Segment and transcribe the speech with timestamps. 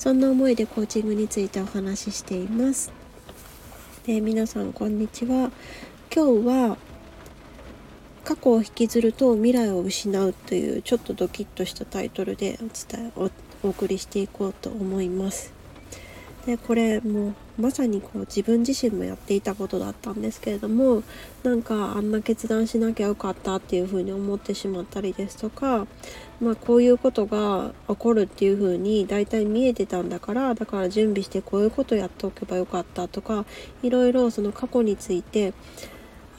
[0.00, 2.90] そんな思いでコーチングについてお話ししています。
[4.06, 5.52] で皆さんこんにちは。
[6.10, 6.78] 今日は
[8.24, 13.30] 過去を引きずると未来を失うというちょっとドキッとしたタイトルでお伝えお
[13.62, 15.59] お送りしていこうと思います。
[16.46, 21.02] でこれもうまさにこう自分自身もやっていたことだったんですけれども
[21.42, 25.86] なんかあんな決断しなきゃよかったっていうふうに思ってしまったりですとか、
[26.40, 33.44] まあ、こういうことが起こるっていうふうに大体見えてたんだからだから準備してこういうことやっておけばよかったとか
[33.82, 35.52] いろいろその過去について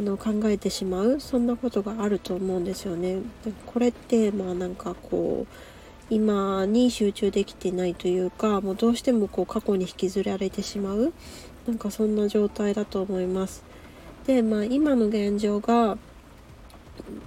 [0.00, 3.18] あの考えてしまうそんなことがあると思うんですよね。
[3.66, 5.79] これってまあなんかこう
[6.10, 11.12] 今に集中できてないというかもうどうしてもこう過去に引きずられてしまう
[11.66, 13.62] なんかそんな状態だと思います。
[14.26, 15.96] でまあ今の現状が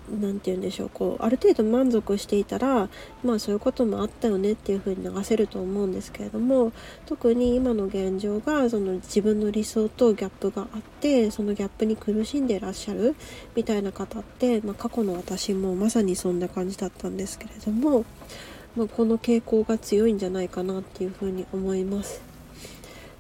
[0.10, 2.90] 何て言うんでしょうこうある程度満足していたら
[3.24, 6.72] まあそういうこともあったよねっていう風に流せると思うんですけれども
[7.06, 13.16] 特に今の現状がその自分の理想とギャップがあってそのギャップに苦しんでいらっしゃる
[13.56, 18.06] みたいな方って、まあ、過去の私もまさにそんな感じだったんですけれども
[18.76, 22.22] まあ、この傾向が強いんじゃないかなっていうふうに思います。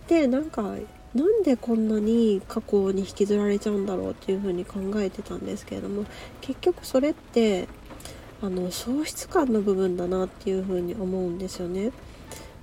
[0.08, 0.76] でなんか
[1.14, 6.06] なんでこんなに過去に引きずられちゃうんだろうっていうふうに考えてたんですけれども
[6.42, 7.68] 結局それって
[8.42, 11.92] あの喪失感の部分だなっていうふうに思うんですよね。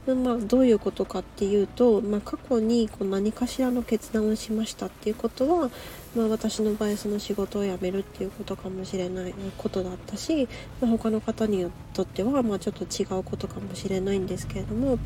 [0.06, 5.70] まあ、どういうことかっていうと、まあ、過去にこう何かしらの決断をしましたっていうことは、
[6.16, 10.48] まあ、私の場合その仕事を辞めるっていうことかもしれないことだったし、
[10.80, 14.98] まあ、他の方にとってはまあちょっと違うことかもしれないんですけれども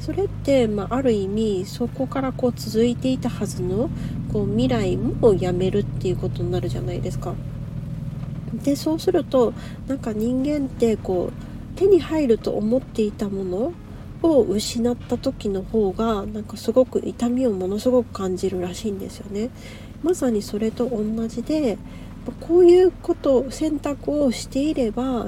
[0.00, 3.90] それって、まあ、ある意味そこからこう続いていたはずの
[4.32, 7.34] こう未来も辞めるっていうことになるじゃないですか。
[8.64, 9.52] でそうすると
[9.86, 13.72] なんか人間ってこう手に入ると思っていたもの
[14.22, 19.50] を失った時の方がなんかすごく痛みをものすごく感じるらしいんですよね。
[20.02, 21.78] まさにそれと同じで
[22.40, 25.26] こういうこと選択をしていれば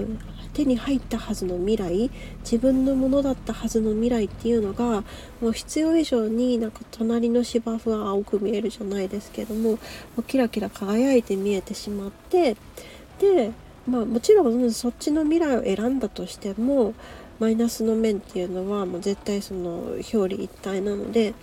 [0.53, 5.05] 手に入ったはずの未来自分のものだったはずの未来っていうのが
[5.41, 9.79] もう必要以上になんか隣の芝生は青く見えるじゃないですけども
[10.27, 12.57] キラキラ輝いて見えてしまって
[13.21, 13.53] で
[13.87, 16.95] まあもちろんそっちの未来を選んだとしても
[17.41, 21.35] マイナスの面っていうのはもう絶対その表裏一体なので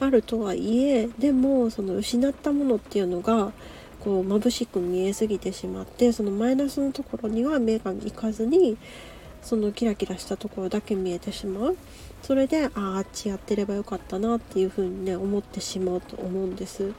[0.00, 3.52] あるとはいえでもその失ったものっていうのが
[4.00, 8.76] こう眩しく見えすぎてしまってそのマイナスのところには目がいかずに
[9.42, 11.76] そのキラキラしたところだけ見えてしまう
[12.22, 16.92] それであああっちやってればよかったなっていうふうにね思ってしまうと思うんです。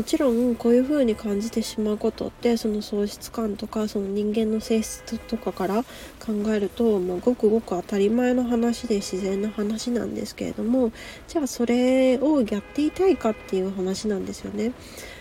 [0.00, 5.82] もちろんこういう風に感じてしまうことってその喪失感とかその人間の性質とかから
[6.24, 10.90] 考えると、まあ、ごくごく当たり前の話で自然な話なんですけれども
[11.28, 14.72] じゃあそれをやっていたいかっていう話なんですよね。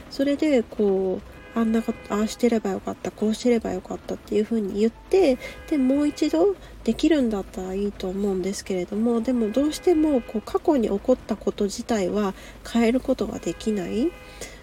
[0.09, 1.19] それでこ
[1.55, 5.37] うあんなことああしてればよかったこうしてればよかったっていう風に言って
[5.69, 12.33] でもう一度できるんだったらいいと思うんですけれどもでもどうしてもこう過去に起こったこと自体は
[12.71, 14.09] 変えることができない。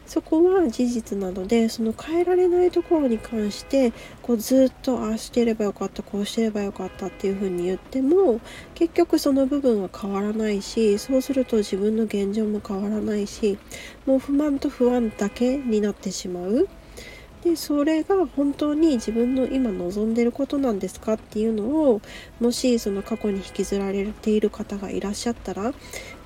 [0.06, 8.40] そこは事実なのでその変えられないところに関してこうずっとああしてればよかったこうしてればよかったっていうふうに言っても
[8.74, 13.58] 結局その部分は変わらないしそうすると自分の現状も変わらないし
[14.06, 16.68] もう不満と不安だけになってしまう。
[17.44, 22.00] でそれが本当に自分の今望んでることなんですかっていうのを
[22.40, 25.72] もしその過去に引きずられている方がいらっしゃったら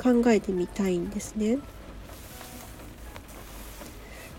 [0.02, 1.58] 考えてみたいんですね。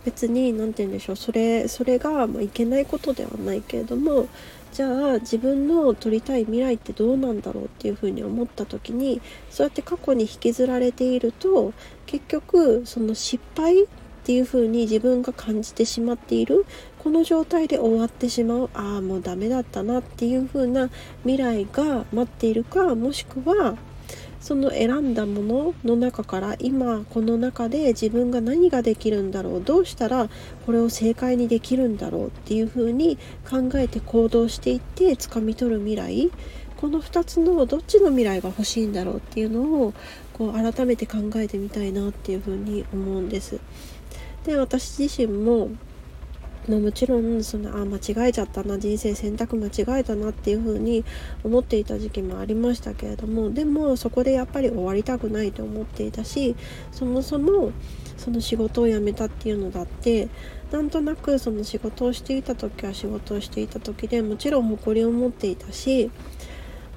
[0.06, 1.16] 別に何て言うんでしょう。
[1.16, 4.28] それそれが、まあ、いけないことではないけれども
[4.72, 11.74] じゃあ自分の取りたい未来ってどうなんだろうっていうふうに思った時にそうやって過去に引きずられていると
[12.06, 13.88] 結局その失敗っ
[14.24, 16.66] ていうふうに自分が感じてしまっている
[17.00, 20.90] この状態で終わってしまうああもうダメだったなっていう風な
[21.24, 23.76] 未来が待っているかもしくは
[24.42, 30.30] その選んだものの中から今この中で自分が何ができるんだろうどうしたら
[30.66, 33.18] これを正解にできるんだろうっていうふうに
[33.50, 36.32] 考えて行動していって掴み取る未来
[36.78, 39.94] この2つのどっちの未来が欲しいんだろうっていうのを
[40.34, 43.60] こう改めて考えてみたいなっていうふうに思うんです。
[44.46, 45.70] で私自身も
[46.68, 51.04] まあ、もちろんそのあ間違えちゃったな人生選択間違えたなっていう風に
[51.44, 56.56] 思っていた時期もありましたけれどもでもそこでやっぱり終わりたくないと思っていたし
[56.92, 57.72] そもそも
[58.18, 60.30] その仕事を辞めたっていうのだって
[60.72, 66.12] なんとなくその仕事をしていた時は仕事をしていた時でもちろん誇りを持っていたし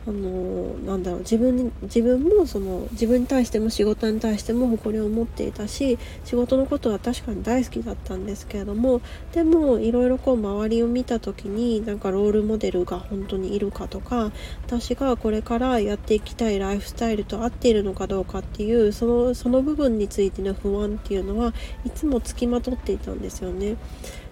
[0.07, 9.01] あのなんだろう自分自分もその自分に対しても仕事に対しても誇りを持っていたし仕事のことは確かに大好きだったんですけれども
[9.33, 14.31] でもいろいろこう周りを見た時になんかロールモデルが本当にいるかとか
[14.67, 21.55] 私がこれからやっていきたいライフスタイルと合っているのかどうかっていうそのその部分についての不安っていうのは
[21.87, 23.77] いつもつきまとっていたんですよね。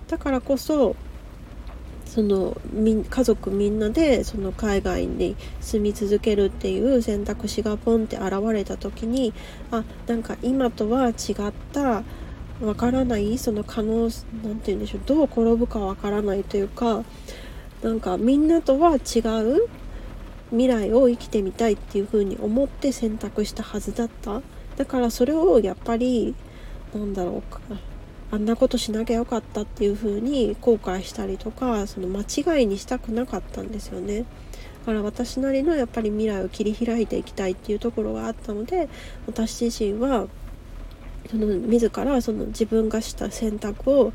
[0.09, 0.97] だからこそ
[2.13, 9.33] その家族みんなでその海外に住み続けるっていう選択肢がポンって現れた時に
[9.71, 11.15] あなんか今とは違っ
[11.73, 12.03] た
[12.61, 14.11] わからないその可能
[14.45, 17.03] 何て言うんでしょうどう転ぶかわからないというか
[17.83, 19.69] なんかみんなとは違う
[20.51, 24.43] 未来を生きてみたいっていう風に思って選択したはずだった。
[24.77, 26.35] だからそれをやっぱり
[26.93, 27.59] なんだろうか。
[28.33, 34.21] あんなことしなきゃよかったっていう風に後悔したりとかその間違いにしたくなかったんですよね。
[34.21, 38.89] だから私なりのやっぱり未来を切り開いていきたいっていうところがあったので
[39.27, 40.29] 私自身は
[41.31, 44.13] その自らその自分がした選択を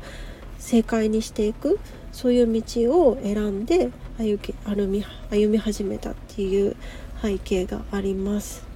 [0.58, 1.78] 正解にしていく
[2.10, 2.62] そういう道
[3.10, 6.76] を選んで歩き歩み歩み始めたっていう
[7.22, 8.67] 背景があります。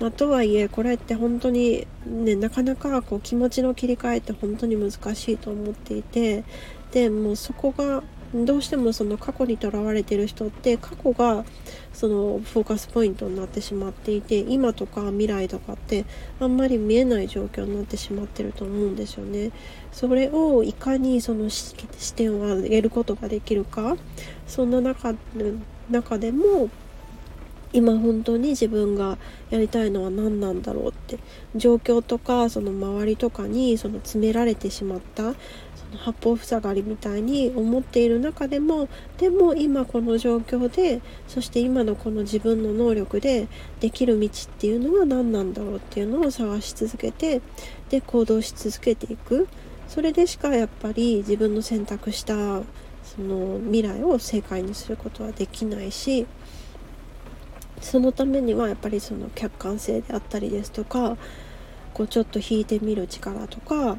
[0.00, 6.44] まあ、とはいえこれって本当にねなかなかこう気持ちの切り替えって本当に難しいと思っていて
[6.92, 8.02] でもうそこが
[8.34, 11.44] どうしてもその過去にとらわれてる人って過去が
[11.92, 16.04] そのフォーカスポイントになってしまっていて今とか未来とかって
[16.40, 19.52] あんまり見えない状況になってしまってると思うんですよね。
[19.92, 23.96] それをいかにその視点を上げることができるか
[24.48, 25.14] そんな中
[25.88, 26.70] 中でも
[27.74, 29.18] 今本当に自分が
[29.50, 31.18] やりたいのは何なんだろうって。
[31.56, 35.30] 状況とかその周りとかにその詰められてしまったそ
[35.92, 38.88] の八方塞がりみたいに思っている中でも
[39.18, 43.46] でも今この状況でそして今のこの自分の能力で
[43.80, 47.40] できる道っていうのは何なんだろうっていうのを探し続けて
[47.90, 49.46] で行動し続けていく。
[49.86, 52.34] それでしかやっぱり自分の選択した
[53.04, 56.26] その未来を正解にすることはできないし
[57.84, 61.18] そのためにはやっぱりその客観性であったりですとか
[61.92, 63.98] こうちょっと引いてみる力とか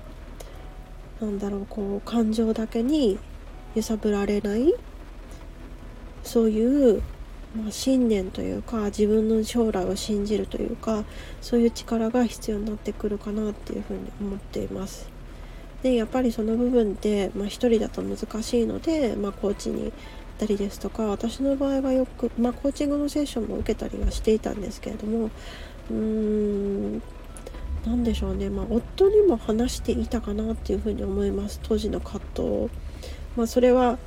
[1.21, 3.19] なんだろうこう感情だけに
[3.75, 4.73] 揺さぶられない
[6.23, 7.03] そういう、
[7.55, 11.05] まあ、信念というか自分の将来を信じるというか
[11.39, 15.07] そういう力が必要になってくるかなっていうふうに思っています。
[15.83, 19.93] でやっぱりその部分って、まあ、一人だと難しいので、まあ、コーチに
[20.35, 25.29] ったりですとか私の場合はよく、まあ、コーチングのセッションも受けたりはしていたんですけれども
[25.89, 27.01] うーん
[27.85, 31.59] 何でしょうね、まあ、夫にも話していたかなっていうふうに思います。
[31.61, 32.69] 当時の葛藤。
[33.35, 33.99] まあ、それは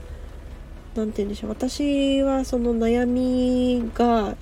[0.97, 1.51] 何て言うんでしょう。
[1.51, 4.37] 私はその悩みが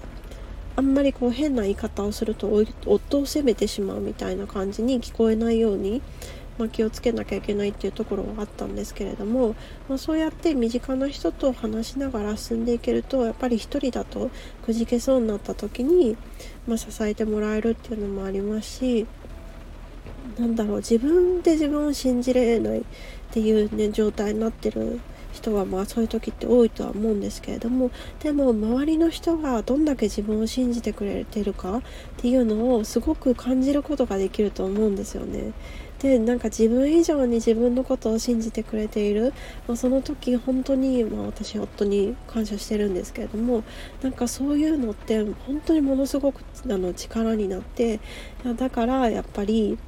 [0.75, 2.51] あんまりこう変な言い方をすると
[2.87, 6.01] 夫を責めてしまうみたいな感じに聞こえないように
[6.59, 9.55] まあ、気をつけなきゃいけないっていうところはあったんですけれども、
[9.89, 14.31] まあ、そうやって身近な人と話しながら進んでいけるとやっぱり一人だと
[14.65, 16.17] くじけそうになった時に、
[16.67, 19.07] まあ、支えてもらえるっていうのもありますし
[20.39, 22.85] なんだろう自分で自分を信じれないっ
[23.31, 25.01] ていうね状態になってる
[25.33, 31.83] 人はまあそういう時って多いとは思うんですけれどもでも周りの人がどんだけ自分を信じてくれてるかっ
[32.17, 35.53] ていうのをすごく感じることができると思うんですよね。
[36.07, 39.33] でなんか自分以上に自分のことを信じてくれている、
[39.67, 43.65] まあ、その時本当に、まあ、私夫に感謝してるんですけれども
[44.03, 47.99] なんかそういうのって本当にものすごくあの力になって
[48.57, 49.79] だからやっぱり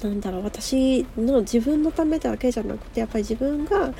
[0.00, 3.92] なんだろう私の自分のためだけじゃなくてやっぱり自分が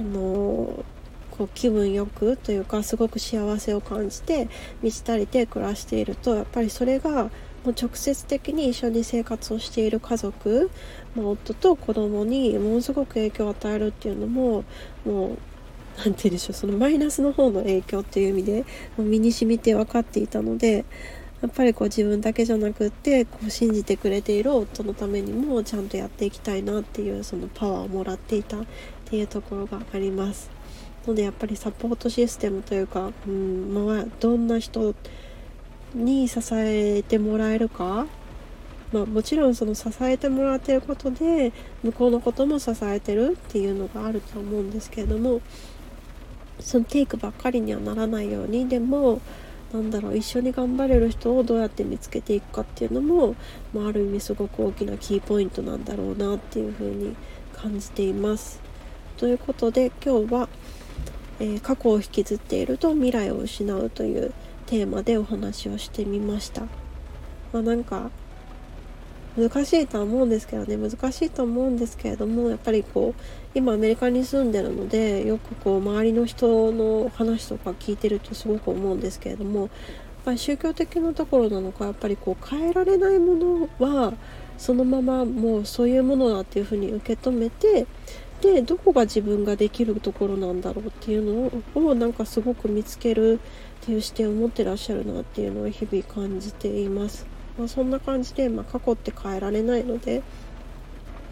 [0.00, 0.84] あの
[1.30, 4.48] こう気分よくというかすごく幸せを感じて
[4.82, 7.30] 満ち足りて暮らしているとやっぱりそれが
[7.66, 10.70] もう直接的に一緒に生活をしている家族、
[11.16, 14.62] まあ、夫と子供にものすごく影響を与えるっていうのも
[15.04, 15.38] もう
[15.98, 18.64] 何て言うんでしょうそのマイナスの方の影響っていう意味で
[18.96, 20.84] もう身に染みて分かっていたので
[21.42, 28.64] やっぱりこう自分だけじゃなくってこう信じてくれている夫のためにもちゃんとやっていきたいなっていうそのパワーをもらっていたっ
[29.06, 30.50] ていうところがあります。
[31.06, 34.94] のでやっぱりサポートシステムというか、うんまあ、どんな人
[35.94, 38.06] に支えてもらえるか、
[38.92, 41.52] まあ、もちろんその支えてもらってることで
[41.82, 45.40] 向こうのことも支えてるっていうのがあると思うんですけれども
[46.60, 49.20] そのテイクばっかりにはならないようにでも
[49.72, 53.34] なんだろう一緒に頑張れる人をどうやって見つけていくかっていうのも、
[53.74, 57.16] まあ、ある意味すごく大きなキーポイントなんだろうなっていうふうに
[57.54, 58.60] 感じています。
[59.16, 60.48] ということで今日は、
[61.40, 64.32] えー、過去を引きずっていると未来を失うという
[64.66, 66.62] テーマでお話をしてみました。
[67.52, 68.10] まあ、なんか
[69.36, 73.20] 難しいとは思うんですけどね難しいと思うんですけれどもやっぱりこう
[73.54, 79.70] 今アメリカに住んでるのでよくこう周りの人の話とか聞いてるとすごく思うんですけれどもやっ
[80.24, 84.14] ぱり宗教的なところなのかやっぱりこう変えられないものは
[84.56, 87.86] そのままもうそういうものだっていうふうに受け止めて
[88.40, 93.40] でどこが自分ができるところなんだろうっていうのをなんかすごく見つける
[93.82, 97.26] っていう視点を持ってらっしゃるなっていうのを日々感じています。
[97.58, 100.22] まあ、そんな感じで、まあ、過去って変えられないので、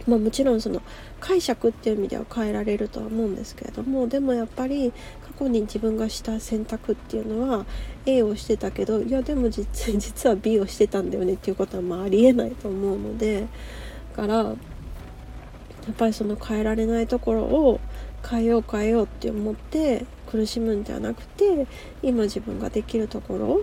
[0.06, 0.82] まあ、もちろんその
[1.20, 7.66] 解釈っていう意味では変えられるとは思うんですけれどもでもやっぱり過去に自分がした選択っていうのは
[8.04, 13.46] A をしてたけどいやでも実 実は B をしてたんだよねっていうことはまあありえないと思うので
[14.16, 14.52] だからや
[15.92, 17.80] っぱりその変えられないところを
[18.28, 21.68] 変えよう変えようって思って苦しむんではなくて
[22.02, 23.60] 今自分ができるところ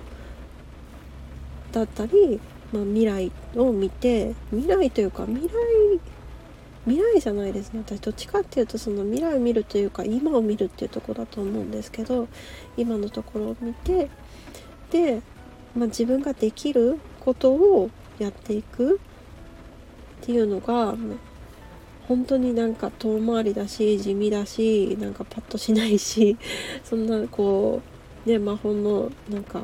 [1.73, 2.39] だったり、
[2.71, 5.51] まあ、未来を見て未来というか未来
[6.85, 7.83] 未来じゃないですね。
[7.85, 12.29] 私どっちかっていうとその未来を見るというか今を見るっていうとこだと思うんですけど
[12.77, 14.09] 今のところを見て
[14.91, 15.21] で、
[15.75, 18.95] まあ、自分ができることをやっていく
[20.21, 20.95] っていうのが
[22.07, 26.37] 本当になんか遠回りだし地味だしなんかパッとしないし
[26.83, 27.81] そんなこ
[28.25, 29.61] うね魔法のなんか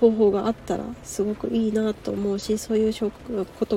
[0.00, 3.10] 方法があったらすごくいいなと思うしそういう言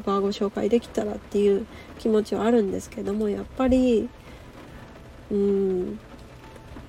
[0.02, 1.66] 葉をご紹介できたらっていう
[2.00, 4.08] 気持ちはあるんですけどもやっぱり
[5.32, 6.00] うん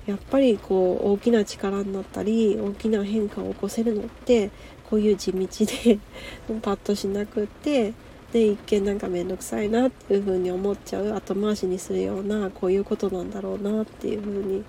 [0.05, 4.51] やっぱりこう大きな力になったり大きな変化を起こせるのって
[4.89, 5.99] こういう地道で
[6.61, 7.93] パッとしなくって
[8.35, 14.65] で一見なんか面倒くさいなっていう風に思っちゃう後回しにするようなこういうことなんだろうなっていう風に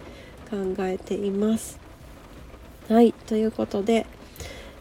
[0.76, 1.80] 考えています。
[2.88, 4.06] はいということで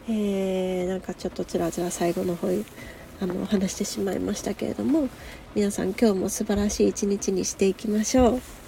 [0.08, 2.48] えー、なんかちょっとつらつら最後の方
[3.22, 5.10] あの話してしまいましたけれども
[5.56, 8.65] 皆さん今日も素晴らしい一日にしていきましょう。